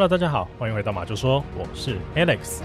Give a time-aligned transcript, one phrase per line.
[0.00, 2.62] Hello，大家好，欢迎回到马就说，我是 Alex。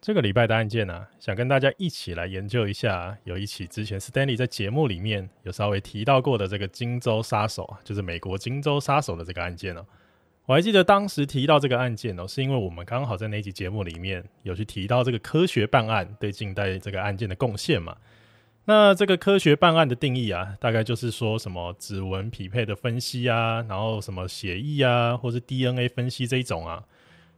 [0.00, 9.86] 这个礼拜的案件呢、想跟大家一起来研究一下，有一起之前 Stanley 在节目里面有稍微提到过的这个金州杀手啊，就是美国金州杀手的这个案件哦。
[10.52, 17.96] 我还记得当时提到这个案件哦，是因为我们刚好在那集节目里面有去提到这个科学办案对近代这个案件的贡献嘛。
[18.66, 26.84] 那这个科学办案的定义啊，大概就是说什么指纹匹配的分析啊，然后什么血液啊，或是 DNA 分析这一种啊。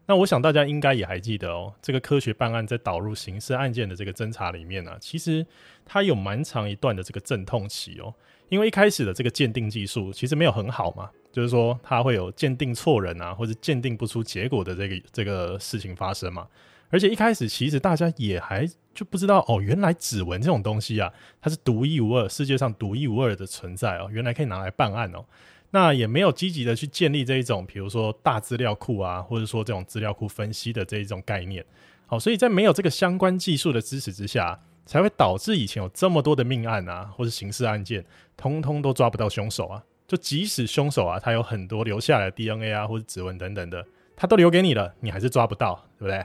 [0.07, 5.47] 那我想大家应该也还记得哦，这个科学办案在导入刑事案件的这个侦查里面呢、啊，其实
[5.87, 8.13] 它有蛮长一段的这个阵痛期哦，
[8.49, 16.47] 因为一开始的这个鉴定技术其实没有很好嘛，就是说它会有鉴定错人啊，或者鉴定不出结果的这个这个事情发生嘛，
[16.91, 25.25] 而且一开始其实大家也还就不知道哦，原来指纹这种东西啊，它是独一无二，世界上独一无二的存在哦，原来可以拿来办案哦。
[25.73, 31.65] 那也没有积极的去建立这一种，比如说大资料库啊，或者说这种资料库分析的这一种概念。
[32.07, 38.05] 好，所以在没有这个相关技术的支持之下，才会导致以前有这么多的命案啊，或是刑事案件，
[38.37, 39.83] 通通都抓不到凶手啊。
[40.07, 43.85] 就即使凶手啊，他有很多留下来的 DNA 啊，或者指纹等等的，
[44.17, 46.25] 他都留给你了，你还是抓不到，对不对？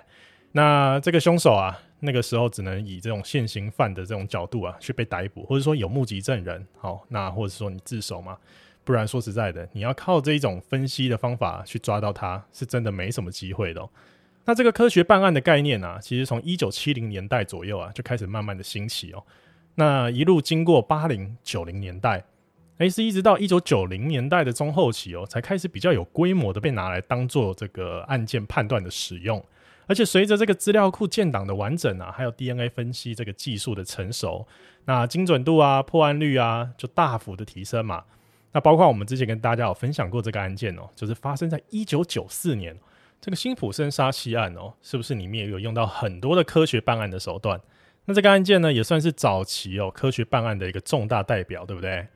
[0.52, 8.38] 那这个凶手啊，那个时候只能以这种现行犯的这种角度啊，去被逮捕，或者说有目击证人，好，那或者说你自首嘛。
[8.86, 13.90] 不然说实在的，你要靠这一种分析的方法去抓到他，是真的没什么机会的喔。
[14.46, 19.24] 那这个科学办案的概念啊，其实从一九七零年代左右啊，就开始慢慢的兴起哦。
[19.76, 22.24] 那一路经过八零九零年代，
[22.80, 29.44] 诶，是一直到一九九零年代的中后期哦，才开始比较有规模的被拿来当做这个案件判断的使用。
[29.86, 34.48] 而且随着这个资料库建档的完整啊，还有 DNA 分析这个技术的成熟，
[34.86, 38.04] 那精准度啊、破案率啊，就大幅的提升嘛。
[38.54, 42.78] 那包括我们之前跟大家有分享过这个案件哦，就是发生在一九九四年
[43.20, 47.60] 这个辛普森杀妻案哦，是不是里面也有用到很多的科学办案的手段？
[48.06, 52.08] 那这个案件呢，也算是早期哦科学办案的一个重大代表，对不对？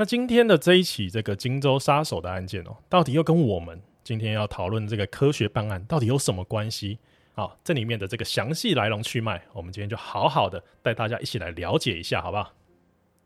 [0.00, 7.00] 那今天的这一起这个金州杀手的案件哦，到底又跟我们今天要讨论这个科学办案到底有什么关系？
[7.34, 12.52] 好，这里面的这个详细来龙去脉，我们今天就好好的带大家一起来了解一下，好不好？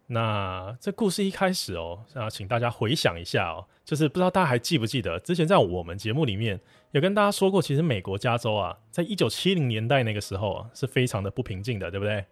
[0.06, 6.59] 那这故事一开始哦，那请大家回想一下哦，就是不知道大家还记不记得，之前在我们节目里面
[6.93, 12.25] 有跟大家说过，其实美国加州啊，在一九七零年代那个时候啊，是非常的不平静的，对不对？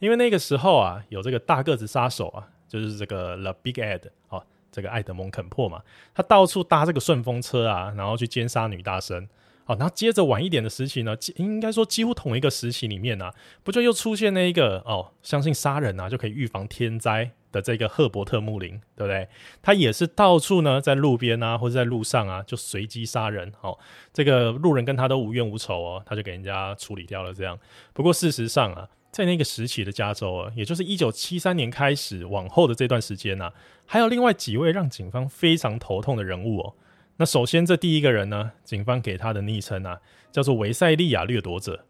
[0.00, 5.82] 因为那个时候啊，有这个大个子杀手啊，就是这个 The Big Ed 哦，这个艾德蒙肯珀嘛，
[6.14, 9.28] 他到处搭这个顺风车啊，然后去奸杀女大生。
[9.64, 13.34] 好，然后接着晚一点的时期呢，应该说几乎同一个时期里面啊，
[13.64, 19.28] 不就又出现那一个哦，相信杀人啊就可以预防天灾的这个赫伯特穆林，对不对？
[19.62, 23.76] 他也是到处呢，在路边啊或者在路上啊就随机杀人，哦，
[24.12, 27.58] 这个路人跟他都无冤无仇哦，他就给人家处理掉了这样。
[27.92, 33.50] 不过事实上啊，在那个时期的加州啊，也就是一九七三年开始往后的这段时间啊，
[33.86, 36.74] 还有另外几位让警方非常头痛的人物哦。
[37.16, 39.98] 那首先，这第一个人呢，警方给他的昵称啊，
[40.30, 41.86] 叫做维塞利亚掠夺者。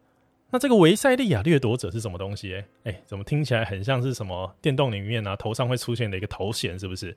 [0.51, 2.63] 那这个维塞利亚掠夺者是什么东西？
[2.85, 7.13] 哎，怎么听起来很像是什么电动里面啊，头上会出现的一个头衔，是不是？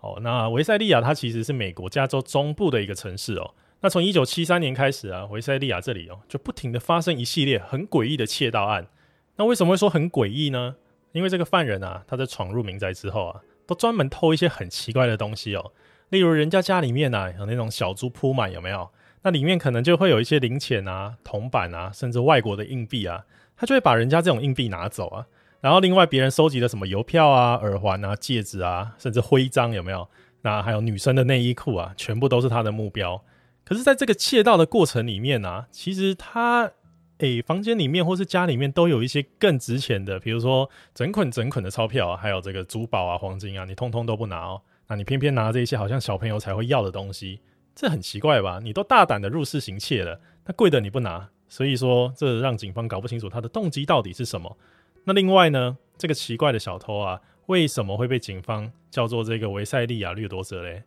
[0.00, 3.54] 哦，那维塞利亚它其实是美国加州中部的一个城市哦。
[3.80, 8.88] 那从一九七三年开始啊，维塞利亚这里哦，就不停的发生一系列很诡异的窃盗案。
[9.42, 10.76] 那为什么会说很诡异呢？
[11.10, 15.72] 因为这个犯人啊，他在闯入民宅之后啊，都专门偷一些很奇怪的东西哦。
[16.10, 18.88] 例如人家家里面啊，有那种小猪铺满，有没有？
[19.22, 23.24] 那里面可能就会有一些零钱啊、铜板啊，甚至外国的硬币啊，
[23.56, 25.26] 他就会把人家这种硬币拿走啊。
[25.60, 30.08] 然后另外别人收集的什么邮票啊、耳环啊、戒指啊，甚至徽章有没有？
[30.42, 33.20] 那还有女生的内衣裤啊，全部都是他的目标。
[33.64, 36.70] 可是，在这个窃盗的过程里面啊，其实他
[37.22, 44.60] 诶、房间里面或是家里面都有一些更值钱的，比如说整捆整捆的钞票，还有这个珠宝啊、黄金啊，你通通都不拿哦。
[44.88, 47.40] 那你偏偏拿这些好像小朋友才会要的东西，
[47.74, 48.60] 这很奇怪吧？
[48.62, 54.58] 你都大胆的入室行窃了，那贵的你不拿，所以说这让警方搞不清楚他的动机到底是什么。
[55.04, 60.82] 那另外呢，这个奇怪的小偷啊，为什么会被警方叫做这个维塞利亚掠夺者嘞？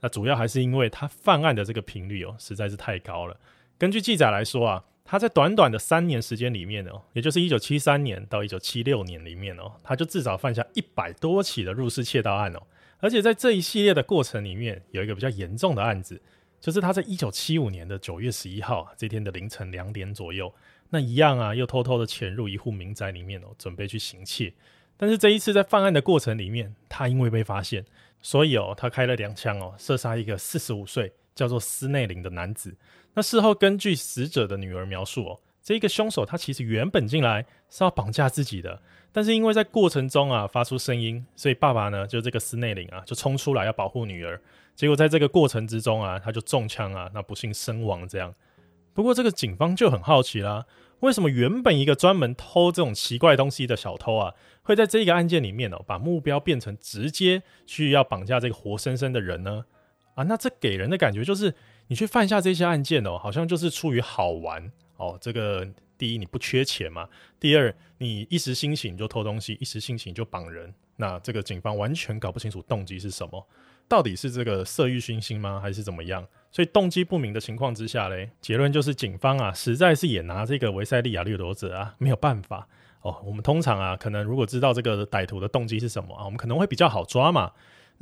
[0.00, 3.36] 那主要还是因为他犯案的这个频率哦，实在是太高了。
[3.78, 12.62] 根据记载来说啊，他在短短的三年时间里面哦，也就是一九七三年到一九七六年里面哦，他就至少犯下一百多起的入室窃盗案哦。
[12.98, 16.22] 而且在这一系列的过程里面，有一个比较严重的案子，
[16.60, 20.54] 就是他在一九七五年的九月十一号这天的凌晨两点左右，
[20.90, 24.54] 那一样啊，又偷偷的潜入一户民宅里面哦，准备去行窃。
[24.96, 27.84] 但是这一次在犯案的过程里面，他因为被发现，
[28.22, 32.76] 所以哦，他开了两枪哦，射杀一个四十五岁叫做斯内林的男子。
[33.14, 38.80] 那事后根据死者的女儿描述哦，这个凶手他其实原本进来是要绑架自己的，
[39.12, 44.40] 但是因为在过程中啊发出声音，所以爸爸呢就这个斯内林啊就冲出来要保护女儿。
[44.74, 48.08] 结果在这个过程之中啊，他就中枪啊，那不幸身亡。
[48.08, 48.34] 这样，
[48.94, 50.64] 不过这个警方就很好奇啦，
[51.00, 54.32] 为什么原本一个专门偷这种奇怪东西的小偷啊，
[54.62, 59.66] 会在这个案件里面哦，把目标变成直接去要绑架这个活生生的人呢？
[60.14, 61.54] 啊，那这给人的感觉就是，
[61.88, 65.18] 你去犯下这些案件哦，好像就是出于好玩哦。
[65.20, 65.68] 这个
[65.98, 67.04] 第一，你不缺钱嘛；
[67.38, 70.72] 第二，你一时兴起你就偷东西，一时兴起你就绑人。
[70.96, 73.46] 那这个警方完全搞不清楚动机是什么。
[73.88, 76.26] 到底是这个色欲熏心吗，还是怎么样？
[76.50, 82.66] 所以动机不明的情况之下嘞，结论就是警方啊，实在是也拿这个维塞利亚掠夺者啊没有办法
[83.02, 83.20] 哦。
[83.24, 87.52] 我们通常啊，可能如果知道这个歹徒的动机是什么啊，我们可能会比较好抓嘛。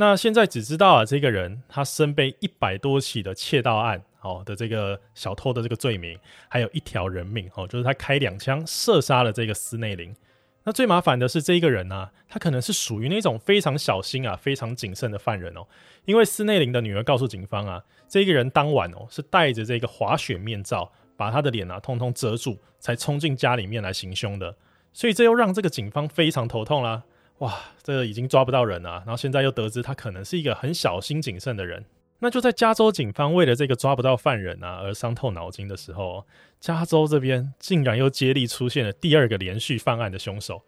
[0.01, 6.19] 那现在只知道啊，这个人他身背一百多起的窃盗案哦的这个小偷的这个罪名，
[6.49, 10.17] 还有一条人命哦，就是他开两枪射杀了这个斯内林。
[10.65, 15.67] 那最麻烦的是这一个人啊，他可能是属于那种非常小心啊、非常谨慎的犯人哦。
[16.07, 24.57] 因为斯内林的女儿告诉警方啊，这个人当晚哦是戴着这个滑雪面罩，把他的脸啊通通遮住，才冲进家里面来行凶的。
[24.95, 27.03] 所以这又让这个警方非常头痛啦。
[27.41, 31.85] 哇，这个已经抓不到人了，然后现在又得知他可能是一个很小心谨慎的人。
[32.23, 36.27] 那就在加州警方为了这个抓不到犯人啊而伤透脑筋的时候，
[36.61, 40.63] 加州这边竟然又接力出现了第二个连续犯案的凶手。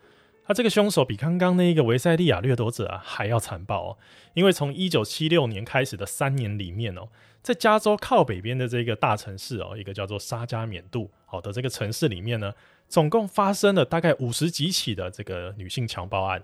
[0.46, 3.98] 他这个凶手比刚刚那一个维塞利亚掠夺者啊还要残暴哦，
[4.32, 7.08] 因为从一九七六年开始的三年里面哦，
[7.42, 12.54] 在加州靠北边的这个大城市哦，一个叫做沙加缅度好的这个城市里面呢，
[12.88, 16.42] 总共发生了大概五十几起的这个女性强暴案。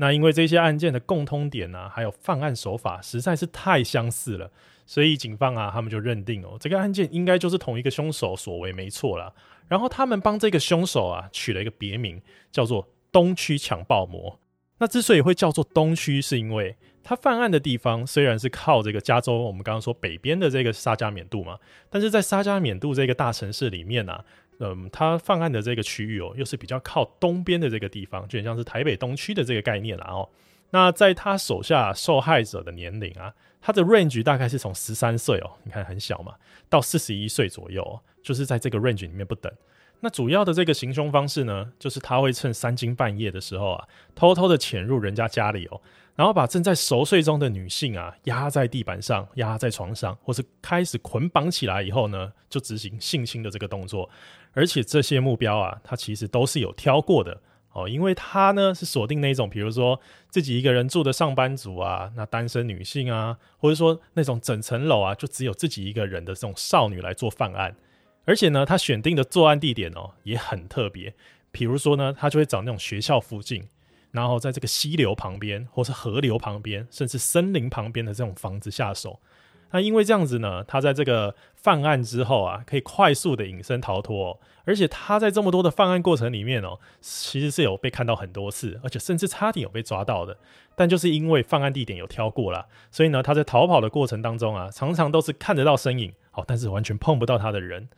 [0.00, 4.50] 那因为这些案件的共通点啊，还有犯案手法实在是太相似了，
[4.86, 9.32] 所以警方啊，他们就认定哦，这个案件应该就是同一个凶手所为，没错啦。
[9.66, 12.22] 然后他们帮这个凶手啊取了一个别名，
[12.52, 14.38] 叫做东区强暴魔。
[14.78, 21.58] 那之所以会叫做东区，是因为他犯案的地方虽然是靠这个加州，我们刚刚说北边的这个沙加缅度嘛，
[21.90, 24.24] 但是在沙加缅度这个大城市里面啊。
[24.60, 30.28] 嗯，他犯案的这个区域哦，又是比较靠东边的这个地方，就很像是台北东区的这个概念了哦。
[30.70, 36.34] 那在他手下受害者的年龄啊，他的 range 大概是从十三岁哦，你看很小嘛，
[36.68, 39.52] 到四十一岁左右，就是在这个 range 里面不等。
[40.00, 45.80] 那主要的这个行凶方式呢，就是他会趁三更半夜的时候啊，偷偷的潜入人家家里哦。
[46.14, 54.08] 然后把正在熟睡中的女性啊压在地板上，压在床上，或是开始捆绑起来以后呢，就执行性侵的这个动作。
[54.52, 57.40] 而且这些目标啊，他其实都是有挑过的
[57.72, 60.00] 哦，因为他呢是锁定那种，比如说
[60.30, 67.76] 自己一个人住的上班族啊，那单身女性啊，或者说那种整层楼啊就只有自己一个人的这种少女来做犯案。
[68.24, 71.14] 而且呢，他选定的作案地点哦也很特别，
[71.50, 73.68] 比如说呢，他就会找那种学校附近。
[74.10, 79.20] 然后在这个溪流旁边，或是河流旁边，甚至森林旁边的这种房子下手。
[79.70, 84.40] 那因为这样子呢，他在这个犯案之后啊，可以快速的隐身逃脱。
[84.64, 90.36] 而且他在这么多的犯案过程里面哦，其实是有被看到很多次，而且甚至差点有被抓到的。
[90.74, 97.88] 但就是因为犯案地点有挑过啦，所以呢，他在逃跑的过程当中啊，常常都是看得到身影，哦，但是完全碰不到他的人。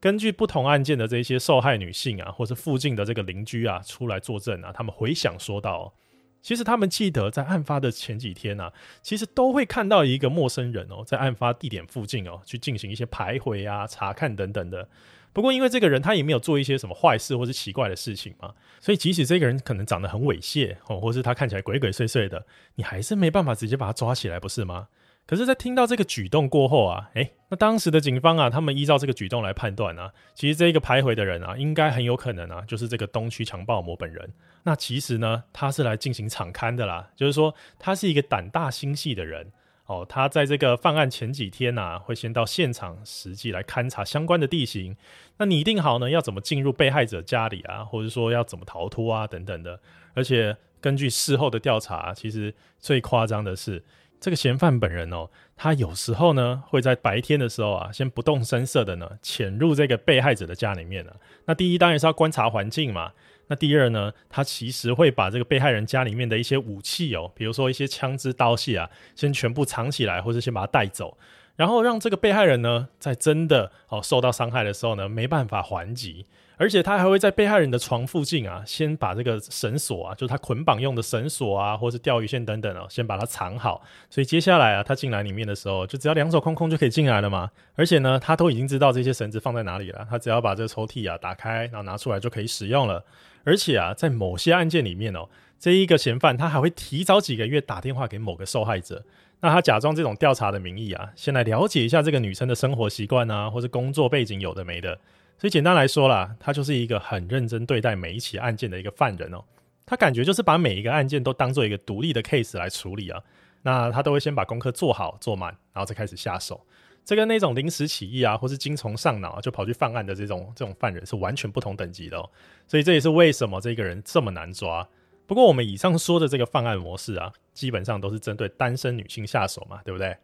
[0.00, 5.94] 根据不同案件的这些受害女性啊，或是附近的这个邻居啊，出来作证啊，他们回想说到，
[6.40, 14.88] 其实他们记得在案发的前几天啊，其实都会看到一个陌生人哦，在案发地点附近哦，去进行一些徘徊啊、查看等等的。
[15.32, 24.88] 不过因为这个人他也没有做一些什么坏事或是奇怪的事情嘛，所以即使这个人可能长得很猥亵哦，或是他看起来鬼鬼祟祟的，你还是没办法直接把他抓起来，不是吗？
[25.28, 34.32] 可是，在听到这个举动过后啊，诶，那当时的警方啊，他们依照这个举动来判断啊，其实这个徘徊的人啊，应该很有可能啊，就是这个东区强暴魔本人。
[34.62, 39.52] 那其实呢，他是来进行场勘的啦，就是说他是一个胆大心细的人
[39.84, 40.06] 哦。
[40.08, 44.96] 他在这个犯案前几天呐、啊，会先到现场实际来勘察相关的地形，
[45.36, 49.78] 那拟定好呢，要怎么进入被害者家里啊，或者说要怎么逃脱啊等等的。
[50.14, 53.84] 而且根据事后的调查，其实最夸张的是。
[54.20, 61.12] 这个嫌犯本人哦，他有时候呢会在白天的时候啊，先不动声色的呢潜入这个被害者的家里面呢。
[61.46, 63.12] 那第一当然是要观察环境嘛。
[63.50, 71.16] 那第二呢，他其实会把这个被害人家里面的一些武器哦，比如说一些枪支刀械啊，先全部藏起来，或者先把它带走。
[71.56, 76.26] 然后让这个被害人呢，在真的哦受到伤害的时候呢，没办法还击。
[76.58, 83.80] 而且他还会在被害人的床附近啊，先把这个绳索啊，就是他捆绑用的绳索啊，或是钓鱼线等等哦，先把它藏好。
[84.10, 87.48] 所以接下来啊，他进来里面的时候，就只要两手空空就可以进来了嘛。
[87.76, 93.04] 而且呢，他都已经知道这些绳子放在哪里了，他只要把这个抽屉啊打开，然后拿出来就可以使用了。
[93.44, 95.28] 而且啊，在某些案件里面哦，
[95.60, 99.04] 这一个嫌犯他还会提早几个月打电话给某个受害者，
[99.40, 104.98] 那他假装这种调查的名义啊，先来了解一下这个女生的生活习惯啊，或是工作背景有的没的。
[105.38, 109.44] 所以简单来说啦，他就是一个很认真对待每一起案件的一个犯人哦。
[109.86, 113.22] 他感觉就是把每一个案件都当做一个独立的 case 来处理啊。
[113.62, 116.60] 那他都会先把功课做好做满，然后再开始下手。
[117.04, 122.30] 这跟那种临时起意啊，或是精虫上脑就跑去犯案的这种这种犯人是完全不同等级的哦。
[122.66, 124.86] 所以这也是为什么这个人这么难抓。
[125.26, 130.16] 不过我们以上说的这个犯案模式啊，基本上都是针对单身女性下手嘛，对不对？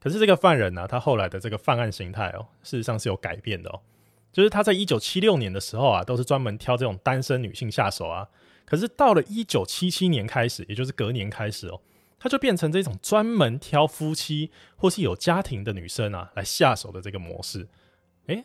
[0.00, 3.80] 可是这个犯人呢，他后来的这个犯案形态哦，事实上是有改变的哦。
[4.32, 8.28] 就是他在一九七六年的时候啊，都是专门挑这种单身女性下手啊。
[8.64, 11.80] 可是到了一九七七年开始，也就是隔年开始哦，
[12.18, 17.68] 他就变成这种专门挑夫妻或是有家庭的女生啊来下手的这个模式。
[18.26, 18.44] 诶，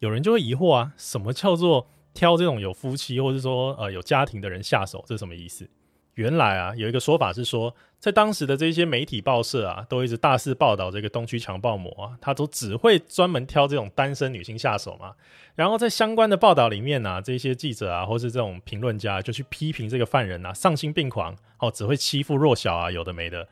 [0.00, 5.04] 有人就会疑惑啊，什么叫做挑这种有夫妻或是说呃有家庭的人下手？
[5.06, 5.70] 这是什么意思？
[6.18, 15.12] 原来啊，有一个说法是说，在当时的这些媒体报社啊，都一直大肆报道这个东区强暴魔啊，他都只会专门挑这种单身女性下手嘛。
[15.54, 23.46] 然后在相关的报道里面啊，这些记者啊，或是这种评论家就去批评这个犯人啊，丧心病狂哦，只会欺负弱小啊，有的没的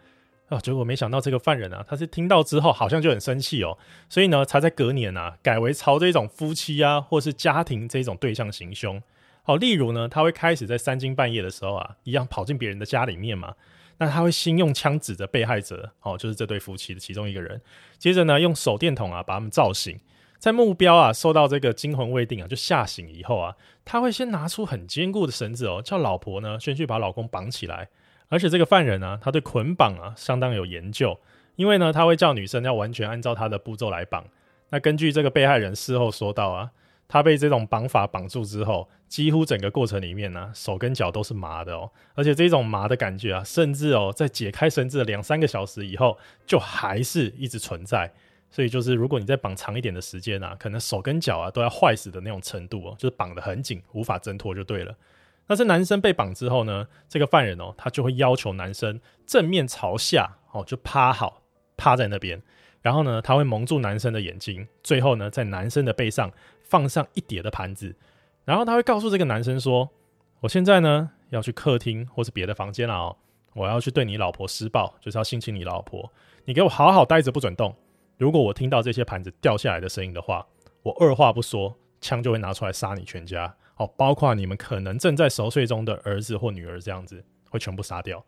[0.48, 0.58] 啊。
[0.58, 9.00] 结果没想到这个犯人啊，他是听到之后好像就很生气哦，所以呢，才在隔年啊，改为朝这种夫妻啊，或是家庭这种对象行凶。
[9.46, 13.54] 好，例如呢，他会开始在三更半夜的时候啊，一样跑进别人的家里面嘛。
[13.98, 17.62] 那他会先用枪指着被害者，哦，就是这对夫妻的其中一个人。
[17.96, 19.96] 接着呢，用手电筒啊把他们照醒。
[20.40, 27.88] 在目标啊受到这个惊魂未定啊就吓醒以后啊，他会先拿出很坚固的绳子哦，叫老婆呢先去把老公绑起来。
[28.28, 31.16] 而且这个犯人呢，他对捆绑啊相当有研究，
[31.54, 34.24] 因为呢他会叫女生要完全按照他的步骤来绑。
[34.70, 36.72] 那根据这个被害人事后说到啊。
[37.08, 48.12] 他被这种绑法绑住之后，几乎整个过程里面呢、手跟脚都是麻的哦，而且这种麻的感觉啊，甚至哦，在解开绳子的两三个小时以后，就还是一直存在。
[48.48, 54.96] 所以就是，如果你再绑长一点的时间啊，可能手跟脚啊都要坏死的那种程度哦，就是绑得很紧，无法挣脱就对了。
[55.46, 61.42] 但是男生被绑之后呢，这个犯人哦，他就会要求男生正面朝下哦，就趴好，
[61.76, 62.40] 趴在那边。
[62.82, 66.32] 然后呢，他会蒙住男生的眼睛，最后呢，在男生的背上
[66.62, 67.94] 放上一叠的盘子，
[68.46, 69.90] 然后他会告诉这个男生说
[70.40, 73.16] ：“我现在呢要去客厅或是别的房间了哦，
[73.54, 76.10] 我要去对你老婆施暴，就是要性侵你老婆。
[76.44, 77.74] 你给我好好待着，不准动。
[78.16, 80.46] 如果我听到这些盘子掉下来的声音的话，
[80.82, 88.24] 我二话不说，枪就会拿出来杀你全家哦，包括你们可能正在熟睡中的儿子或女儿，这样子会全部杀掉。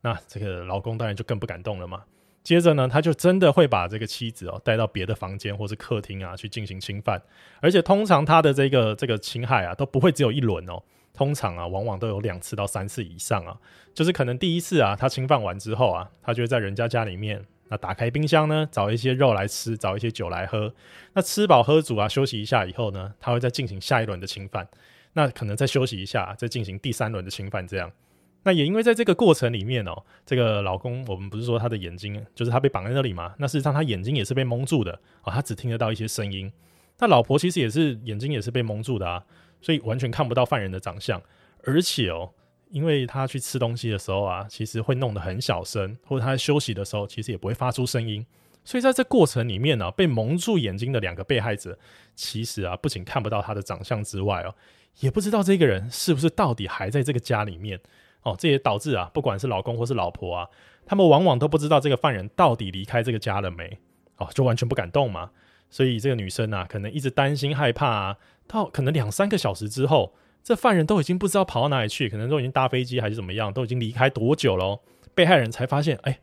[0.00, 2.02] 那这个老公当然就更不敢动了嘛。”
[2.42, 7.20] 接着呢，他就真的会把这个妻子哦带到别的房间或是客厅啊去进行侵犯，
[7.60, 10.82] 而且通常他的这个这个侵害啊都不会只有一轮哦，
[11.12, 13.56] 通常啊往往都有两次到三次以上啊，
[13.94, 20.72] 就是可能第一次啊他侵犯完之后啊，他就会在人家家里面那打开冰箱呢找一些肉来吃，找一些酒来喝，
[21.12, 24.66] 那吃饱喝足啊休息一下以后呢，他会再进行下一轮的侵犯，
[25.12, 27.92] 那可能再休息一下再进行第三轮的侵犯这样。
[28.42, 33.34] 那也因为在这个过程里面哦，这个老公，我们不是说他的眼睛，就是他被绑在那里嘛？
[33.38, 36.50] 那事实上他眼睛也是被蒙住的啊，他只听得到一些声音。
[36.98, 39.22] 那老婆其实也是眼睛也是被蒙住的啊，
[39.60, 41.20] 所以完全看不到犯人的长相。
[41.64, 42.30] 而且哦，
[42.70, 48.24] 因为他去吃东西的时候啊，其实会弄得很小声，或者他在休息的时候，其实也不会发出声音。
[48.64, 51.78] 所以在这过程里面呢，被蒙住眼睛的两个被害者，
[52.14, 54.54] 其实啊，不仅看不到他的长相之外哦，
[55.00, 57.80] 也不知道这个人是不是到底还在这个家里面。
[58.22, 60.48] 哦，这也导致啊，不管是老公或是老婆啊，
[60.84, 63.78] 他们往往都不知道这个犯人到底离开这个家了没，
[64.16, 65.30] 哦，就完全不敢动嘛。
[65.70, 74.80] 所以这个女生啊，可能一直担心害怕啊，到可能两三个小时之后，这犯人都已经不知道跑到哪里去，可能都已经搭飞机还是怎么样，都已经离开多久了哦，
[75.14, 76.20] 被害人才发现，哎，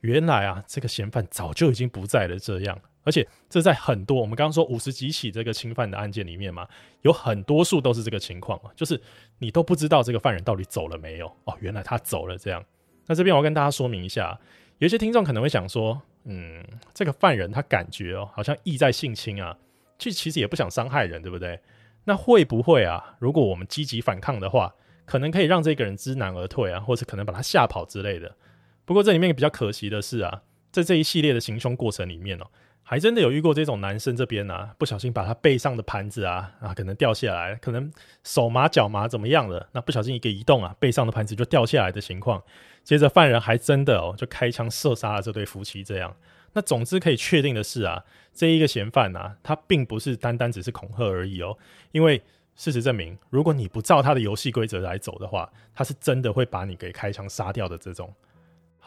[0.00, 2.78] 原来啊，这个嫌犯早就已经不在了，这样。
[3.04, 6.68] 而且这在很多我们刚刚说五十几起这个侵犯的案件里面嘛，
[7.02, 9.00] 有很多数都是这个情况，就是
[9.38, 12.62] 你都不知道这个犯人到底走了没有哦，原来他走了这样。
[13.06, 14.38] 那这边我要跟大家说明一下，
[14.78, 16.62] 有些听众可能会想说，嗯，
[16.92, 19.56] 这个犯人他感觉哦，好像意在性侵啊，
[19.98, 21.58] 其其实也不想伤害人，对不对？
[22.04, 23.16] 那会不会啊？
[23.18, 24.74] 如果我们积极反抗的话，
[25.06, 28.36] 可能可以让这个人知难而退啊，或者可能把他吓跑之类的。
[28.84, 30.42] 不过这里面比较可惜的是啊。
[30.70, 32.46] 在这一系列的行凶过程里面哦，
[32.90, 37.92] 还真的有遇过这种男生这边啊，不小心把他背上的盘子啊啊，可能掉下来，可能
[38.24, 42.42] 手麻脚麻怎么样了，那不小心一个移动啊，背上的盘子就掉下来的情况。
[42.82, 45.84] 接着犯人还真的哦，就开枪射杀了这对夫妻。
[45.84, 46.16] 这样，
[46.54, 48.02] 那总之可以确定的是啊，
[48.32, 51.58] 这一个嫌犯啊，他并不是单单只是恐吓而已哦，
[51.92, 52.22] 因为
[52.56, 58.10] 事实证明，如果你不照他的游戏规则来走的话，他是真的会把你给开枪杀掉的这种。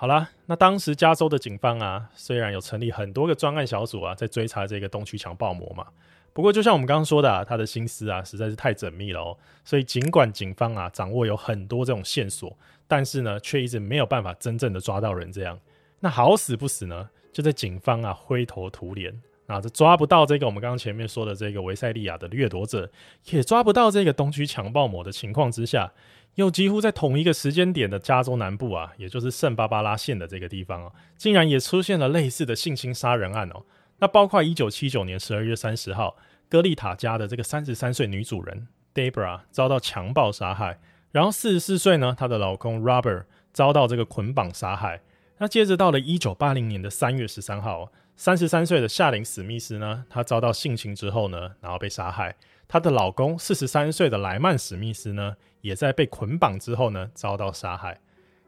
[0.02, 5.86] 好啦，那当时加州的警方啊，虽然有成立很多个专案小组啊，在追查这个东区强暴魔嘛，
[6.34, 15.32] 不过就像我们刚刚说的啊，他的心思啊实在是太缜密了哦，所以尽管警方啊掌握有很多这种线索，但是呢，却一直没有办法真正的抓到人。
[15.32, 15.60] 这样，
[16.00, 22.90] 那好死不死呢，就在警方啊灰头土脸啊，这抓不到这个我们刚刚前面说的这个维塞利亚的掠夺者，
[23.26, 25.94] 也抓不到这个东区强暴魔的情况之下。
[26.36, 33.66] 又几乎在同一个时间点的加州南部啊，也就是圣巴巴拉县的这个地方啊，竟然也出现了类似的性侵杀人案哦。
[34.00, 36.16] 那包括一九七九年十二月三十号，
[36.50, 40.80] 戈利塔家的这个三十三岁女主人 Debra 遭到强暴杀害，
[41.12, 45.02] 然后四十四岁呢，她的老公 Robert 遭到这个捆绑杀害。
[45.38, 52.36] 那接着到了一九八零年的三月十三号，三十三岁的夏琳史密斯呢，她遭到性侵之后呢，然后被杀害。
[52.72, 58.00] 她的老公四十三岁的莱曼史密斯呢，也在被捆绑之后呢，遭到杀害。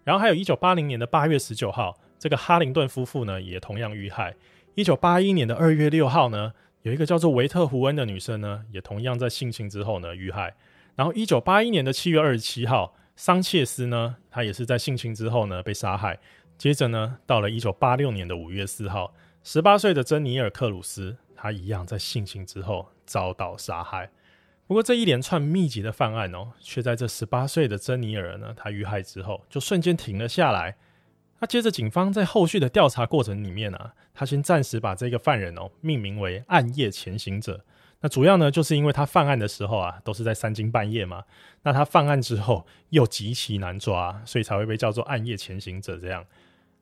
[0.06, 4.34] 然后还有一九八零年的八月十九号，这个哈灵顿夫妇呢，也同样遇害。
[4.76, 6.54] 一九八一年的二月六号呢，
[6.84, 10.56] 有一个叫做维特胡恩的女生呢，也同样在性侵之后呢遇害。
[10.96, 16.18] 然后一九八一年的七月二十七号，桑切斯呢，他也是在性侵之后呢被杀害。
[16.58, 19.14] 接着呢，到了一九八六年的五月四号，
[19.44, 22.88] 十八岁的珍妮尔克鲁斯，他一样在性侵之后。
[23.06, 24.10] 遭到杀害。
[24.66, 30.78] 不过这一连串密集的犯案哦，却在这十八岁的珍妮尔呢，她遇害之后就瞬间停了下来。
[31.40, 37.66] 那接着警方在后续的调查过程里面啊，他先暂时把这个犯人哦命名为“暗夜潜行者”。
[38.00, 41.26] 那主要呢，就是因为他犯案的时候啊，都是在三更半夜嘛。
[41.64, 46.26] 那他犯案之后又极其难抓，所以才会被叫做“暗夜潜行者”这样。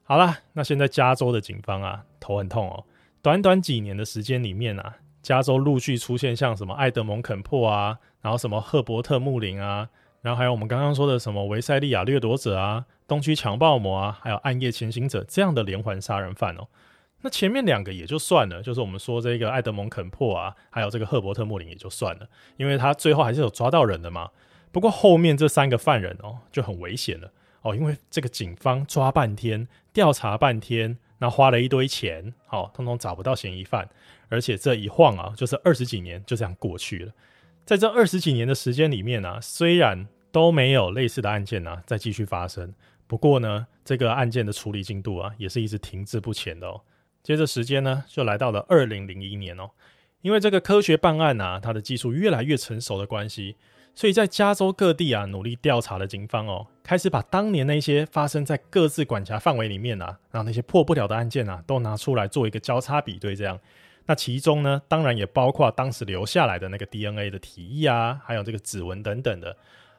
[0.04, 2.86] 好啦，那现在加州的警方啊，头很痛哦。
[3.22, 4.98] 短短几年的时间里面啊。
[5.22, 9.88] 加州陆续出现像什么爱德蒙肯珀啊，然后什么赫伯特穆林啊，
[10.24, 16.68] 然后还有我们刚刚说的什么维塞利亚掠夺者啊、东区强暴魔啊，还有暗夜潜行者这样的连环杀人犯哦。
[17.22, 24.32] 那前面两个也就算了，就是我们说这个爱德蒙肯珀啊，还有这个赫伯特穆林也就算了，因为他最后还是有抓到人的嘛。
[24.72, 30.98] 不过后面这三个犯人哦就很危险了哦，因为这个警方抓半天，调查半天。
[31.24, 33.88] 那花了一堆钱，好、哦，通通找不到嫌疑犯，
[34.28, 37.14] 而且这一晃啊，就是二十几年就这样过去了。
[37.64, 42.74] 在这二十几年的时间里面呢、啊，虽然都没有类似的案件啊再继续发生，
[43.06, 46.82] 不过呢，这个案件的处理进度啊，也是一直停滞不前的哦。
[47.22, 49.70] 接着时间呢，就来到了二零零一年哦，
[50.24, 53.58] 因为这个科学办案啊，它的技术越来越成熟的关系。
[54.02, 63.60] 所以在加州各地啊，努力调查的警方哦，开始把当年那些发生在各自管辖范围里面啊，然后那些破不了的案件啊，都拿出来做一个交叉比对，这样。
[64.08, 69.56] 那其中呢，当然也包括当时留下来的那个 DNA 的体液啊，还有这个指纹等等的。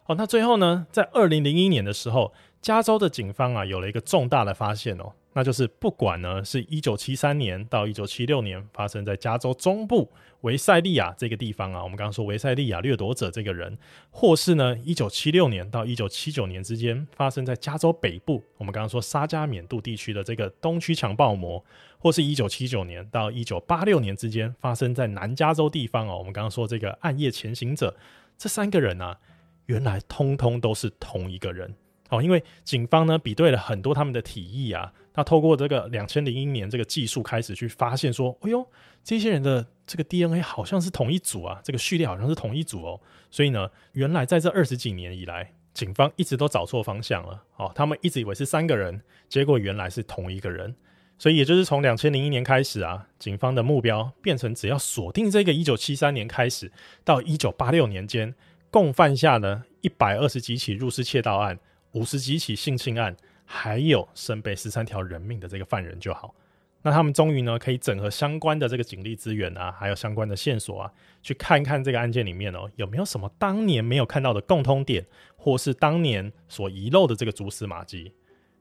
[0.07, 5.13] 哦，那最后呢，在二零零一年的时候，加州的警方啊，有了一个重大的发现哦。
[5.35, 13.79] 那就是不管呢，是一九七三年到一九七六年发生在加州中部维塞利亚这个地方啊，我们刚刚说维塞利亚掠夺者这个人，
[14.11, 21.65] 或是呢一九七六年到一九七九年之间发生在加州北部，我们刚刚说沙加缅度地区的这个东区强暴魔，
[21.99, 27.97] 或是一九七九年到一九八六年之间发生在南加州地方哦，我们刚刚说这个暗夜潜行者，
[28.37, 29.19] 这三个人啊，
[29.65, 31.75] 原来通通都是同一个人
[32.11, 34.93] 哦，因为警方呢比对了很多他们的体液啊。
[35.15, 38.67] 他透过这个两千零一年这个技术开始去发现说，哎呦，
[39.05, 43.01] 这些人的这个 DNA 好像是同一组啊，这个序列好像是同一组哦。
[43.31, 47.43] 所以呢，原来在这二十几年以来，警方一直都找错方向了。
[47.57, 50.75] 哦，他们一直以为是三个人，结果原来是同一个人。
[51.19, 56.73] 所以也就是从两千零一年开始啊，警方的目标变成只要锁定这个一九七三年开始
[57.05, 58.35] 到一九八六年间，
[58.71, 61.59] 共犯下了一百二十几起入室窃盗案，
[61.93, 63.17] 五十几起性侵案。
[63.55, 66.35] 还有身背十三条人命的这个犯人就好，
[66.81, 70.91] 那他们终于呢可以整合相关的这个警力资源啊，还有相关的线索啊，
[71.23, 75.05] 去看看这个案件里面哦有没有什么当年没有看到的共通点，
[75.37, 78.15] 或是当年所遗漏的这个蛛丝马迹。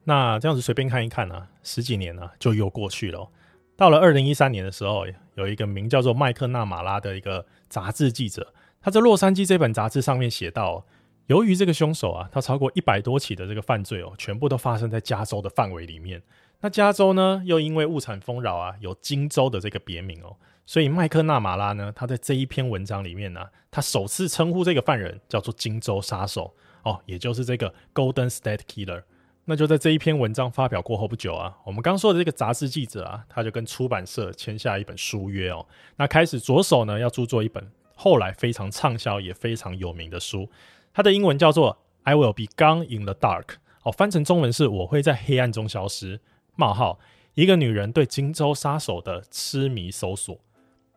[0.04, 3.30] 那这样子随便看一看啊，十几年呢就又过去了。
[3.78, 10.86] 到了二零一三年的时候，有一个名叫做麦克纳马拉的一个杂志记者，他在洛杉矶这本杂志上面写道。
[11.28, 16.22] 由于这个凶手啊，他超过一百多起的这个犯罪哦，全部都发生在加州的范围里面。
[16.60, 26.54] 那加州呢，又因为物产丰饶啊，有金州的这个别名哦，所以麦克纳马拉呢，他在这一篇文章里面呢、啊，他首次称呼这个犯人叫做金州杀手
[26.84, 29.04] 哦，也就是这个 Golden State Killer。
[29.46, 40.48] 那就在这一篇文章发表过后不久啊，我们刚说的这个杂志记者啊，他就跟出版社签下一本书约哦，那开始着手呢要著作一本后来非常畅销也非常有名的书，
[40.94, 46.20] 它的英文叫做 I Will Be Gone in the Dark，哦，翻成中文是我会在黑暗中消失。
[46.56, 47.00] 冒号，
[47.34, 50.38] 一个女人对金州杀手的痴迷搜索。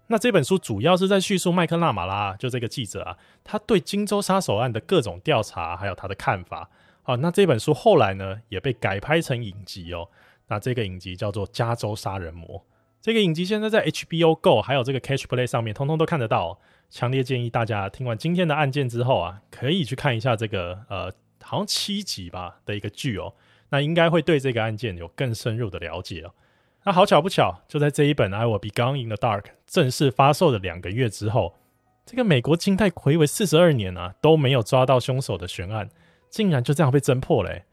[0.09, 6.69] 那这本书主要是在叙述麦克纳马拉，就这个记者啊，他对金州杀手案的各种调查，还有他的看法。
[7.03, 10.09] 好，那这本书后来呢，也被改拍成影集哦。
[10.49, 12.47] 那这个影集叫做《加州杀人魔》。
[13.05, 16.59] 这个影集现在在 HBO Go 还有这个 Catch Play 上面，通通都看得到哦。
[16.89, 21.13] 强烈建议大家听完今天的案件之后啊，可以去看一下这个呃，
[21.43, 23.35] 好像七集吧的一个剧哦。
[23.69, 26.33] 那应该会对这个案件有更深入的了解哦。
[26.85, 31.57] 那好巧不巧，就在这一本《I Will Be Gone in the Dark》正式发售的两个月之后，
[32.07, 35.91] 这个美国近代睽违四十二年啊，都没有抓到凶手的悬案。
[36.31, 37.67] 竟然就这样被侦破了欸。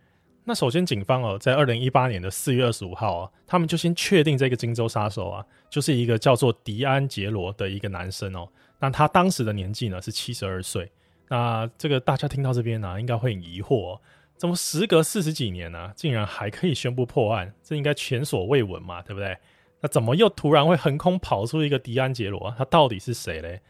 [0.44, 8.50] 那首先，警方哦，在二零一八年的四月二十五号啊，他们就先确定这个金州杀手啊，就是一个叫做迪安杰罗的一个男生哦。
[8.80, 10.92] 那他当时的年纪呢是七十二岁。
[11.30, 14.02] 那这个大家听到这边呢，应该会很疑惑哦，
[14.36, 17.54] 怎么时隔四十几年呢，竟然还可以宣布破案？
[17.64, 19.38] 这应该前所未闻嘛，对不对？
[19.82, 22.54] 那怎么又突然会横空跑出一个迪安杰罗？
[22.58, 23.62] 他到底是谁嘞？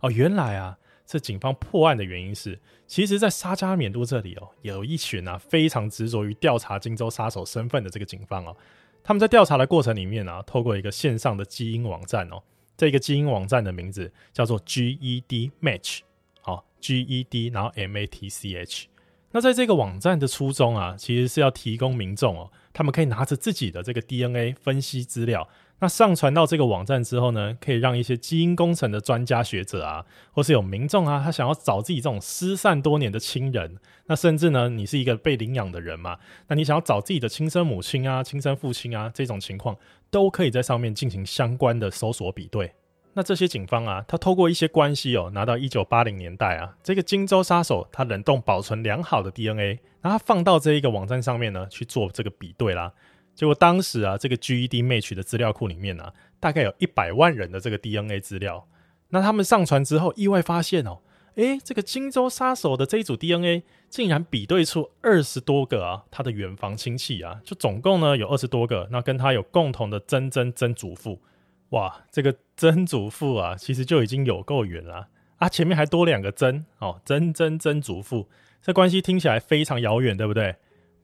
[0.00, 0.76] 哦，原来啊。
[1.08, 8.54] 这警方破案的原因是，其实，在沙加缅度这里哦，有一群啊非常执着于调查金州杀手身份的这个警方哦，
[9.02, 12.42] 他们在调查的过程里面啊，透过一个线上的基因网站哦，
[12.76, 16.00] 这个基因网站的名字叫做 GED Match，
[16.42, 18.84] 好，GED 然后 MATCH，
[19.30, 25.48] 那在这个网站的初衷啊，其实是要提供民众哦，他们可以拿着自己的这个 DNA 分析资料。
[25.80, 39.76] 那上传到这个网站之后呢，可以让一些基因工程的专家学者啊，或是有民众啊，他想要找自己这种失散多年的亲人，那甚至呢，你是一个被领养的人嘛，那你想要找自己的亲生母亲啊、亲生父亲啊，这种情况
[40.10, 42.72] 都可以在上面进行相关的搜索比对。
[43.14, 52.92] 那这些警方啊，他透过一些关系哦，拿到一九八零年代啊，这个荆州杀手他冷冻保存良好的 DNA，然后放到这一个网站上面呢去做这个比对啦。
[53.38, 58.66] 结果当时啊，这个 GED Match 的资料库里面呢、大概有一百万人的这个 DNA 资料。
[59.10, 60.98] 那他们上传之后，意外发现哦，
[61.36, 68.88] 诶，这个荆州杀手的这一组 DNA 竟然比对出二十多个啊，他的远房亲戚啊，就总共呢有二十多个。
[68.90, 71.22] 那跟他有共同的曾曾曾祖父，
[71.68, 78.28] 哇，这个曾祖父啊，其实就已经有够远了啊，前面还多两个曾哦，曾曾曾祖父，
[78.60, 80.56] 这关系听起来非常遥远，对不对？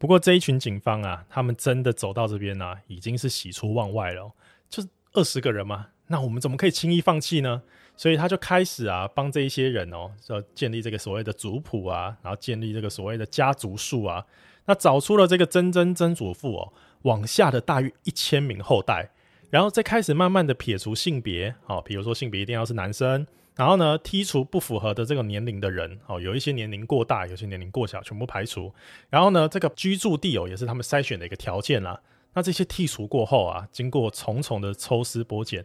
[0.04, 4.30] 不过这一群警方啊，他们真的走到这边啊，已经是喜出望外了。
[4.68, 7.62] 就是二十个人嘛，那我们怎么可以轻易放弃呢？
[7.96, 14.22] 所以他就开始啊，帮这一些人哦，要建立这个所谓的族谱啊，然后建立这个所谓的家族树啊。
[14.66, 16.72] 那找出了这个曾曾曾祖父哦，
[17.04, 19.08] 往下的大约一千名后代，
[19.48, 23.26] 然后再开始慢慢的撇除性别，好，比如说性别一定要是男生。
[23.56, 28.74] 然后呢，剔除不符合的这个年龄的人，哦，有一些年龄过大，有些年龄过小，全部排除。
[29.08, 32.00] 然后呢，这个居住地哦，也是他们筛选的一个条件啦。
[32.32, 35.64] 那这些剔除过后啊，经过重重的抽丝剥茧，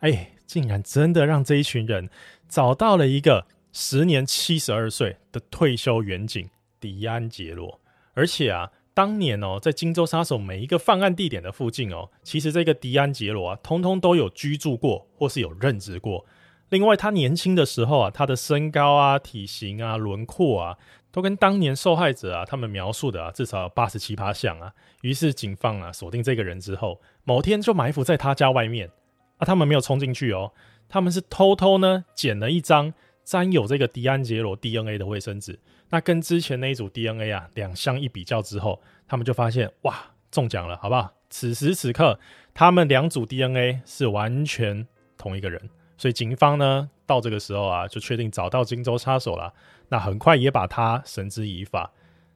[0.00, 2.10] 哎，竟然真的让这一群人
[2.46, 7.80] 找到了一个时年七十二岁的退休员警迪安杰罗。
[8.12, 16.26] 而且啊，当年哦，在金州杀手每一个犯案地点的附近哦，其实这个迪安杰罗啊，通通都有居住过或是有任职过。
[16.70, 20.78] 另外，他年轻的时候啊，他的身高啊、体型啊、轮廓啊，
[21.10, 24.72] 都跟当年受害者啊他们描述的啊至少有八十七趴像啊。
[25.02, 28.88] 于是警方啊锁定这个人之后，某天就埋伏在他家外面
[29.38, 29.44] 啊。
[29.44, 30.52] 他们没有冲进去哦，
[30.88, 35.58] 他们是偷偷呢捡了一张沾有这个迪安杰罗 DNA 的卫生纸。
[35.88, 39.96] 那跟之前那一组 DNA 啊两相一比较之后，他们就发现哇
[40.30, 41.12] 中奖了，好不好？
[41.30, 42.20] 此时此刻，
[42.54, 44.86] 他们两组 DNA 是完全
[45.18, 45.60] 同一个人。
[46.00, 49.52] 所以警方呢，到这个时候啊，就确定找到金州杀手了。
[49.90, 51.92] 那很快也把他绳之以法。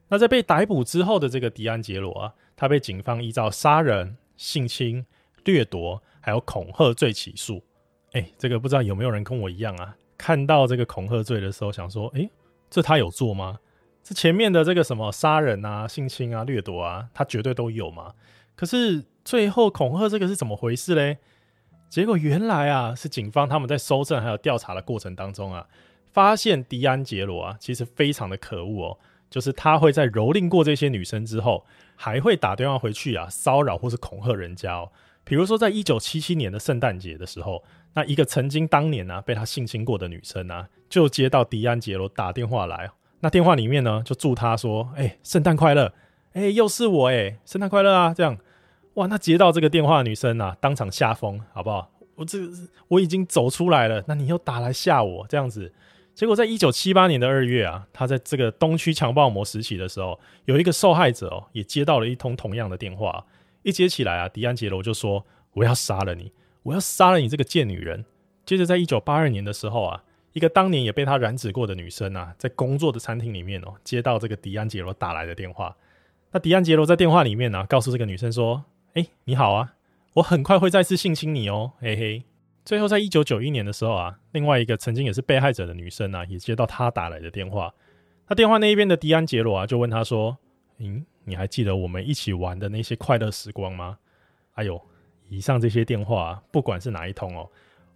[0.08, 5.06] 那在被逮捕之后的这个迪安杰罗啊，他被警方依照杀人、性侵、
[5.44, 7.64] 掠夺还有恐吓罪起诉。
[8.12, 9.96] 哎、这个不知道有没有人跟我一样啊？
[10.18, 12.28] 看到这个恐吓罪的时候，想说，哎、
[12.68, 13.58] 这他有做吗？
[14.02, 18.12] 这前面的这个什么杀人啊、性侵啊、掠夺啊，他绝对都有嘛？
[18.54, 21.16] 可是最后恐吓这个是怎么回事嘞？
[21.94, 25.64] 结果原来啊，是警方他们在搜证还有调查的过程当中啊，
[26.12, 28.98] 发现迪安杰罗啊，其实非常的可恶哦。
[29.30, 34.90] 就是他会在蹂躏过这些女生之后，还会打电话回去啊，骚扰或是恐吓人家哦。
[35.22, 45.92] 比如说，在一九七七年的圣诞节的时候，那一个曾经当年呢、啊、被他性侵过的女生啊，就接到迪安杰罗打电话来，那电话里面呢就祝他说：“哎、欸，圣诞快乐！
[46.32, 48.36] 哎、又是我哎、欸，圣诞快乐啊！”这样，
[48.94, 51.90] 哇，那接到这个电话的女生啊，当场吓疯，好不好？
[52.14, 52.38] 我这
[52.88, 55.72] 我已经走出来了，那你又打来吓我，这样子。
[56.14, 63.26] 结果在一九七八年的二月啊，他在这个东区强暴魔时期的时候，有一个受害者哦，也接到了一通同样的电话。
[63.64, 66.30] 一接起来啊，迪安杰罗就说：“我要杀了你，
[66.62, 68.04] 我要杀了你这个贱女人。”
[68.46, 70.04] 接着，在一九八二年的时候啊，
[70.34, 75.74] 一个当年也被他染指过的女生啊，在工作的餐厅里面哦，接到这个迪安杰罗打来的电话。
[76.30, 78.62] 那迪安杰罗在电话里面呢、告诉这个女生说
[78.94, 79.74] ：“哎，你好啊，
[80.14, 82.22] 我很快会再次性侵你哦，嘿嘿。”
[82.64, 87.74] 最后，在一九九一年的时候啊，另外一个曾经也是被害者的女生啊，也接到他打来的电话。
[88.26, 90.38] 他电话那一边的迪安杰罗啊，就问他说
[90.78, 93.98] ：“嗯。”你还记得我们一起玩的那些快乐时光吗？
[94.56, 94.80] 哎呦，
[95.30, 97.50] 以上这些电话啊，不管是哪一通哦，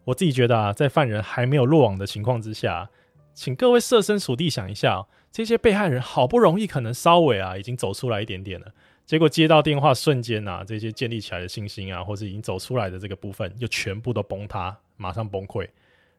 [0.05, 2.89] 我自己觉得啊，在犯人还没有落网的情况之下，
[3.35, 8.73] 请各位设身处地想一下，这些被害人好不容易可能稍微啊已经走出来一点点了，
[9.09, 15.67] 结果接到电话瞬间啊，这些建立起来的信心啊，或是已经走出来的这个部分，又全部都崩塌，马上崩溃。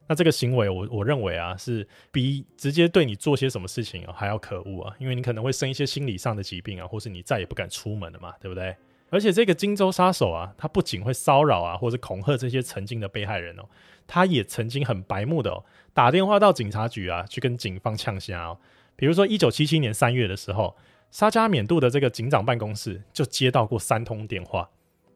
[0.08, 8.76] 那这个行为我，我认为啊，是比直接对你做些什么事情啊还要可恶啊，因为你可能会生一些心理上的疾病啊，或是你再也不敢出门了嘛，对不对？
[9.12, 13.66] 而且这个荆州杀手啊，他不仅会骚扰啊，或者恐吓这些曾经的被害人哦，
[14.08, 18.58] 他也曾经很白目的哦，打电话到警察局啊，去跟警方呛声哦。
[18.96, 20.76] 比如说一九七七年三月的时候，
[21.12, 24.70] 沙加缅度的这个警长办公室就接到过三通电话，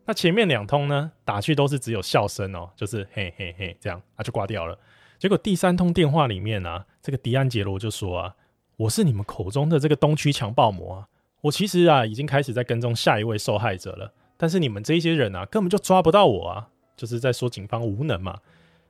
[0.05, 4.77] 那前面两通呢，打去都是只有笑声哦，就是嘿嘿嘿这样啊，就挂掉了。
[5.19, 8.35] 结果第三通电话里面啊，这个迪安杰罗就说啊，
[8.75, 11.07] 我是你们口中的这个东区强暴魔啊，
[11.41, 18.39] 我其实啊已经开始在跟踪下一位受害者了，但是你们这些人啊根本就抓不到我啊，就是在说警方无能嘛。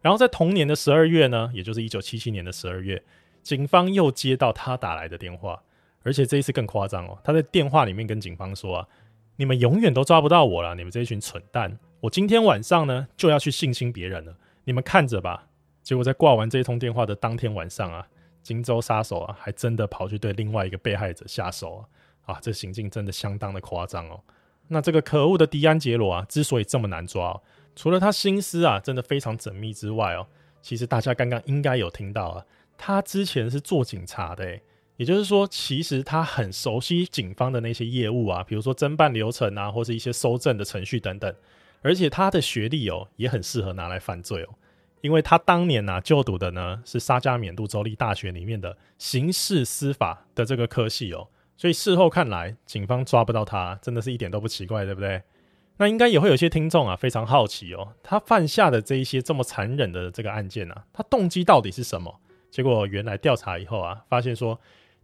[0.02, 3.04] 然后在同年的十二月呢，也就是一九七七年的十二月，
[3.42, 5.62] 警方又接到他打来的电话，
[6.04, 8.88] 而且这一次更夸张哦，他在电话里面跟警方说啊，
[9.38, 14.36] 你们永远都抓不到我了，你们这一群蠢蛋，我今天晚上呢就要去性侵别人了，
[14.66, 15.48] 你们看着吧。
[15.82, 18.08] 结果在挂完这一通电话的当天晚上啊，
[18.42, 21.86] 荆州杀手啊，还真的跑去对另外一个被害者下手
[22.26, 22.36] 啊！
[22.36, 24.22] 啊，这行径真的相当的夸张哦。
[24.70, 27.42] 那这个可恶的迪安杰罗啊，之所以这么难抓，
[27.76, 30.26] 除了他心思啊真的非常缜密之外哦，
[30.62, 32.46] 其实大家刚刚应该有听到啊，
[32.78, 34.62] 他之前是做警察的诶，
[34.98, 41.34] 也就是说，其实他很熟悉警方的那些业务啊，比如说侦办流程啊，或是一些搜证的程序等等，
[41.82, 44.50] 而且他的学历哦，也很适合拿来犯罪哦。
[45.02, 51.28] 因为他当年啊就读的呢是沙加缅度州立大学里面的刑事司法的这个科系哦，
[51.58, 55.22] 所以事后看来，警方抓不到他，真的是一点都不奇怪，对不对？
[55.78, 62.16] 那应该也会有些听众啊非常好奇哦，他犯下的这一些这么残忍的这个案件啊，他动机到底是什么？
[62.52, 64.58] 结果原来调查以后啊，发现说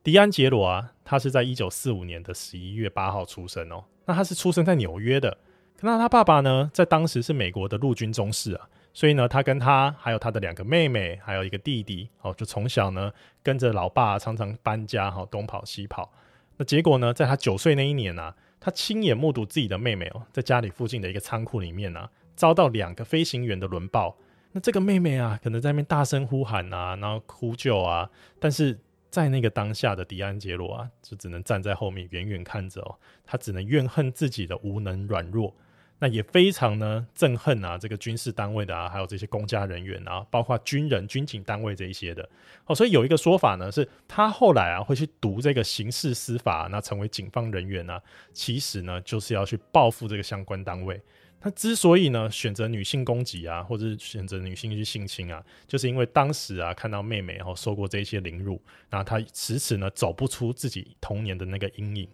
[0.04, 5.38] 迪安杰罗啊，他是在一九四五年的十一月八号出生哦，那他是出生在纽约的，
[5.82, 8.70] 那他爸爸呢，在当时是美国的陆军中士啊。
[8.92, 13.12] 所以呢，他跟他还有他的两个妹妹，还有一个弟弟，哦，就从小呢
[13.44, 16.12] 跟着老爸常常搬家，哈，东跑西跑。
[16.58, 24.18] 那结果呢，在他九岁那一年啊，他亲眼目睹自己的妹妹哦，在家里附近的一个仓库里面啊，遭到两个飞行员的轮爆。
[24.54, 28.10] 那这个妹妹啊，可能在那边大声呼喊啊，然后呼救啊，
[28.40, 28.78] 但是
[29.10, 32.95] 在那个当下的迪安杰罗啊，就只能站在后面远远看着哦，
[33.26, 35.56] 他只能怨恨自己的无能软弱。
[36.02, 42.30] 那也非常呢憎恨啊，这个军事单位的啊，还有这些公家人员啊，包括军人、军警单位这一些的
[42.67, 42.74] 哦。
[42.74, 51.02] 所以有一个说法呢，是他后来啊会去读这个刑事司法，那成为警方人员啊，其实呢就是要去报复这个相关单位。
[51.41, 62.08] 他之所以呢选择女性攻击啊，或者选择女性去性侵啊，就是因为当时啊看到妹妹然后受过这些凌辱，那他迟迟呢走不出自己童年的那个阴影。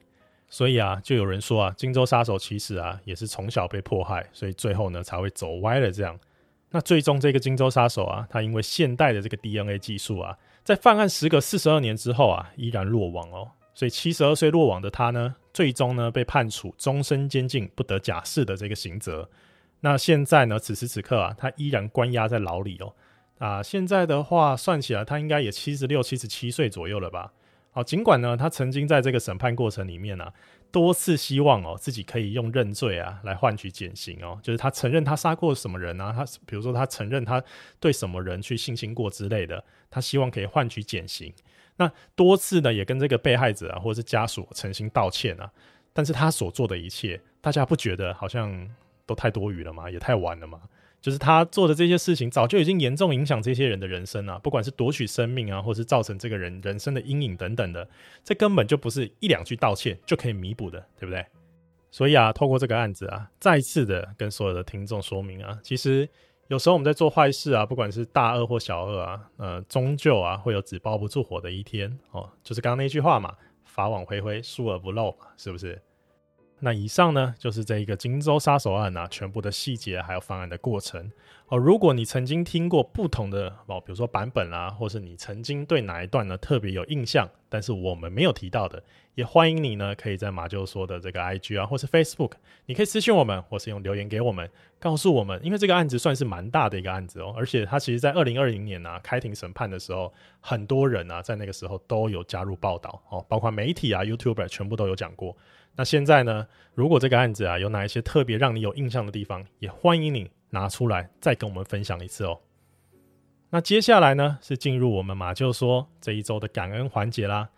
[0.47, 6.17] 所以啊，就有人说啊，荆州杀手其实啊也是从小被迫害，所以最后呢才会走歪了这样。
[6.69, 13.49] 那最终这个荆州杀手啊，他因为现代的这个 DNA 技术啊，在犯案时隔四十二年之后啊，依然落网哦。
[13.75, 19.29] 所以七十二岁落网的他呢，最终呢被判处终身监禁不得假释的这个刑责。
[19.81, 22.95] 那现在呢，此时此刻啊，他依然关押在牢里哦。
[23.37, 27.33] 啊，现在的话算起来，他应该也七十六、七十七岁左右了吧。
[27.71, 30.33] 好，尽管呢，他曾经在这个审判过程里面呢、啊，
[30.71, 37.43] 多次希望哦自己可以用认罪啊来换取减刑哦，就是他承认他杀过什么人啊，他比如说他承认他
[37.81, 39.61] 对什么人去性侵过之类的，
[39.91, 41.33] 他希望可以换取减刑。
[41.77, 45.51] 那多次呢也跟这个被害者啊或者是家属诚心道歉啊，
[45.93, 48.69] 但是他所做的一切，大家不觉得好像
[49.05, 49.89] 都太多余了吗？
[49.89, 50.61] 也太晚了吗？
[51.01, 57.87] 就是他做的这些事情，早就已经严重影响这些人的人生啊，不管是夺取生命啊，或是造成这个人人生的阴影等等的，
[58.23, 61.23] 这根本就不是一两句道歉就可以弥补的，对不对？
[61.91, 66.09] 所以啊，透过这个案子啊，再次的跟所有的听众说明啊，其实
[66.47, 75.81] 有时候我们在做坏事啊，不管是大恶或小恶啊，呃，终究啊会有纸包不住火的一天哦，就是刚刚那句话嘛，法网恢恢，疏而不漏嘛，是不是？
[76.59, 81.11] 那以上呢，就是这一个金州杀手案啊，全部的细节还有犯案的过程
[81.47, 81.57] 哦。
[81.57, 88.81] 如果你曾经听过不同的哦，比如说版本啊，或是你曾经对哪一段呢特别有印象，但是我们没有提到的，
[89.15, 92.31] 也欢迎你呢可以在马厩说的这个 IG 啊，或是 Facebook，
[92.65, 105.35] 你可以私信我们，或是用留言给我们，告诉我们，因为这个案子算是蛮大的一个案子哦，而且它其实在二零二零年啊开庭审判的时候，很多人啊在那个时候都有加入报道哦，包括媒体啊、YouTuber 全部都有讲过。
[105.75, 112.39] 那现在呢，如果这个案子啊有哪一些特别让你有印象的地方，也欢迎你拿出来再跟我们分享一次哦。
[113.49, 117.49] 那接下来呢是进入我们马厩说这一周的感恩环节啦。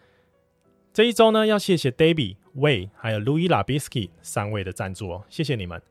[0.93, 5.81] 这一周呢要谢谢 Debbie、Wei 还有 Louis Labisky 三位的赞助哦，谢谢你们。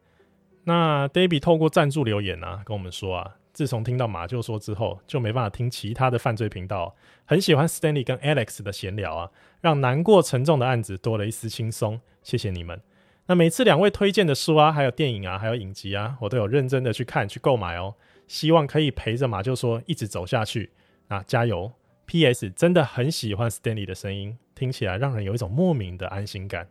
[0.65, 3.37] 那 Debbie 透过赞助留言啊跟我们说啊。
[3.57, 6.95] 自从听到马厩说之后，就没办法听其他的犯罪频道。
[7.25, 9.31] 很喜欢 Stanley 跟 Alex 的闲聊啊，
[9.63, 11.99] 让难过沉重的案子多了一丝轻松。
[12.23, 12.79] 谢谢你们。
[13.29, 17.95] 那每次两位推荐的书啊，还有电影啊，还有影集啊，我都有认真的去看去购买哦。
[18.29, 20.73] 希望可以陪着马厩说一直走下去。
[21.09, 21.73] 那加油
[22.05, 22.51] ！P.S.
[22.51, 26.69] 真的很喜欢 Stanley 的声音，听起来让人有一种莫名的安心感。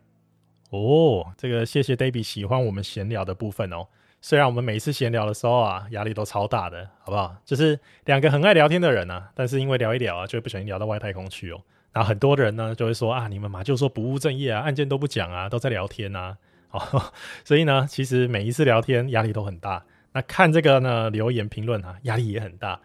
[0.70, 3.88] 哦，这个谢谢 Debbie 喜欢我们闲聊的部分哦。
[4.28, 7.36] 虽然我们每一次闲聊的时候啊，压力都超大的，好不好？
[7.44, 11.62] 就是两个很爱聊天的人啊，但是因为聊一聊啊，就会不小心聊到外太空去哦。
[11.92, 16.36] 然后很多人呢就会说啊，你们嘛就说不务正业啊，案件都不讲啊，都在聊天啊。
[16.72, 17.12] 哦，
[17.46, 19.84] 所以呢，其实每一次聊天压力都很大。
[20.12, 22.80] 那看这个呢，留言评论啊，压力也很大。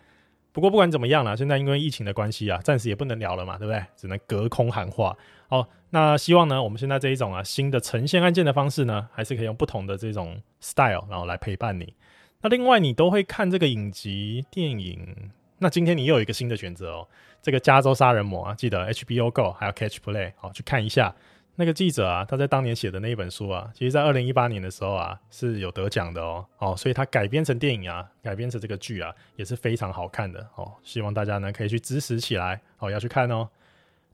[0.51, 3.83] 不过不管怎么样啦，现在因为疫情的关系啊，暂时也不能聊了嘛，对不对？
[3.97, 5.17] 只能隔空喊话。
[5.51, 11.93] 好，那希望呢，我们现在这一种啊新的呈现案件的方式呢，还是可以用不同的这种 style，然后来陪伴你。
[12.39, 17.07] 那另外你都会看这个影集电影，那今天你又有一个新的选择哦，
[17.41, 21.13] 这个加州杀人魔啊，记得 HBO Go 还有 Catch Play，好去看一下。
[21.57, 30.71] 那个记者啊，他在当年写的那一本书啊，其实在二零一八年的时候啊是有得奖的哦，哦，所以他改编成电影啊，改编成这个剧啊，也是非常好看的哦。
[30.81, 33.49] 希望大家呢可以去支持起来，哦，要去看哦。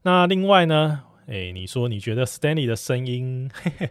[0.03, 3.89] 那另外呢，诶，你说你觉得 Stanley 的声音，嘿嘿，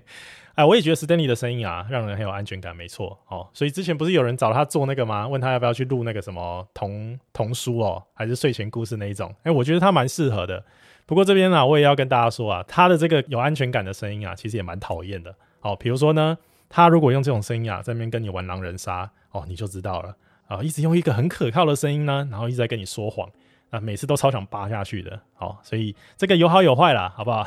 [0.55, 3.47] 哎，我也觉得 Stanley 的声音啊，让人很有安全感，没错哦。
[3.53, 5.29] 所以之前不是有人找他做那个吗？
[5.29, 9.35] 问他要不要去录那个什么童童书哦，还是睡前故事那一种？
[9.43, 10.65] 哎，我觉得他蛮适合的。
[11.05, 15.35] 不过这边呢、啊，我也要跟大家说啊，他的这个有安全感的声音啊，其实也蛮讨厌的。
[15.61, 16.39] 哦，比如说呢，
[16.71, 23.29] 他如果用这种声音啊，在那边跟你玩狼人杀，哦，你就知道了啊，一直用一个很可靠的声音呢，然后一直在跟你说谎
[23.71, 25.21] 啊，每次都超想扒下去的。
[25.35, 27.47] 好，所以这个有好有坏啦，好不好？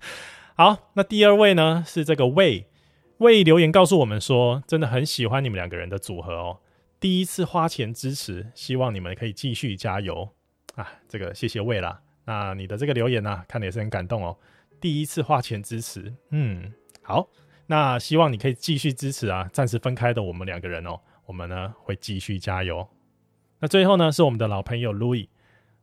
[0.56, 2.66] 好，那第二位呢是这个魏
[3.18, 6.58] 魏留言告诉我们说，真的很喜欢你们两个人的组合哦，
[6.98, 10.28] 第一次花钱支持，希望你们可以继续加油
[10.74, 12.00] 啊，这个谢谢魏啦。
[12.24, 14.36] 那你的这个留言呢、啊，看的也是很感动哦。
[14.80, 17.28] 第一次花钱支持，嗯，好，
[17.66, 19.48] 那希望你可以继续支持啊。
[19.52, 22.86] 暂时分开的我们两个人哦，我们呢会继续加油。
[23.60, 25.28] 那最后呢，是我们的老朋友 Louis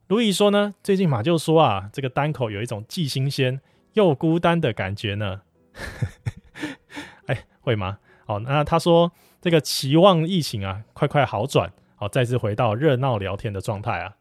[0.10, 3.62] Louis，Louis 说呢，最近马厩说啊，这个单口有一种既新鲜
[3.94, 5.42] 又孤单的感觉呢。
[7.28, 8.00] 哎，会吗？
[8.26, 9.12] 哦，那他说
[9.42, 14.14] 这个期望疫情啊快快好转，好再次回到热闹聊天的状态啊。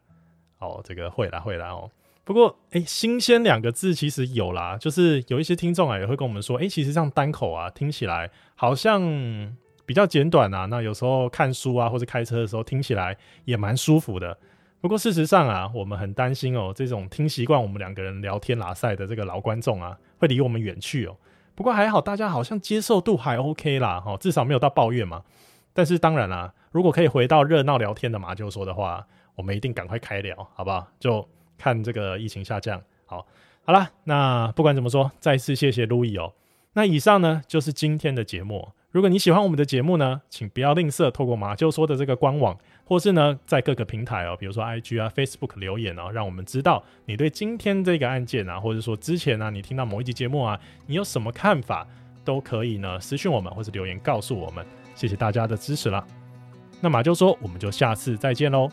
[0.59, 1.91] 哦，这个会啦会啦哦。
[2.25, 9.03] 不过，哎，新鲜两个字其实有啦，就是有一些听众啊也会跟我们说，哎，其实这样单口啊听起来好像
[9.85, 10.67] 比较简短啊。
[10.67, 14.39] 那有时候看书啊或者开车的时候听起来也蛮舒服的。
[14.83, 21.17] 不过事实上啊，我们很担心哦，这种听习惯我们两个人聊天拉赛的这个老观众啊，会离我们远去哦。
[21.55, 25.23] 不过还好，大家好像接受度还 OK 啦，哈，至少没有到抱怨嘛。
[25.73, 29.07] 但是当然啦，如果可以回到热闹聊天的马厩说的话，
[29.37, 30.87] 我们一定赶快开聊，好不好？
[31.01, 31.27] 就。
[31.59, 33.25] 看这个疫情下降，好，
[33.65, 36.33] 好了，那不管怎么说，再次谢谢路易哦。
[36.73, 38.73] 那以上呢就是今天的节目。
[38.93, 51.87] 如果你喜欢我们的节目呢，请不要吝啬透过马厩说的这个官网，或是呢在各个平台哦，比如说 IG 啊、Facebook 留言哦，让我们知道你对今天这个案件啊，或者说之前呢、啊、你听到某一集节目啊，你有什么看法，
[52.23, 54.65] 都可以呢私讯我们或者留言告诉我们。
[54.95, 56.07] 谢谢大家的支持啦。
[56.83, 58.71] 那马厩说，我们就下次再见喽。